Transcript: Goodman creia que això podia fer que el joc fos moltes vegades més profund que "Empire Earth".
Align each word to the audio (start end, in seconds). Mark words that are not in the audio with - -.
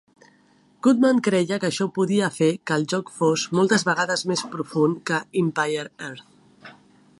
Goodman 0.85 1.19
creia 1.27 1.59
que 1.63 1.67
això 1.73 1.87
podia 1.97 2.29
fer 2.39 2.47
que 2.71 2.79
el 2.81 2.87
joc 2.95 3.13
fos 3.19 3.45
moltes 3.59 3.87
vegades 3.91 4.27
més 4.33 4.43
profund 4.57 4.99
que 5.11 5.23
"Empire 5.45 5.89
Earth". 6.09 6.75